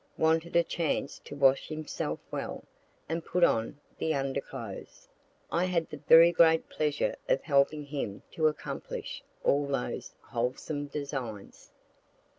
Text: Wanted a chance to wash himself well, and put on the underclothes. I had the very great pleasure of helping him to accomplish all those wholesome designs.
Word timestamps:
Wanted 0.17 0.55
a 0.55 0.63
chance 0.63 1.19
to 1.25 1.35
wash 1.35 1.67
himself 1.67 2.17
well, 2.31 2.63
and 3.07 3.23
put 3.23 3.43
on 3.43 3.79
the 3.99 4.15
underclothes. 4.15 5.07
I 5.51 5.65
had 5.65 5.91
the 5.91 5.97
very 5.97 6.31
great 6.31 6.67
pleasure 6.69 7.15
of 7.29 7.43
helping 7.43 7.85
him 7.85 8.23
to 8.31 8.47
accomplish 8.47 9.21
all 9.43 9.67
those 9.67 10.15
wholesome 10.23 10.87
designs. 10.87 11.71